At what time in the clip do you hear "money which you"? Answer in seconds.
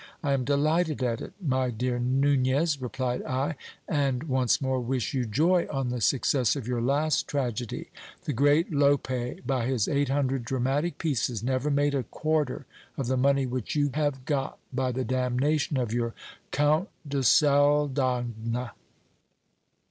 13.15-13.91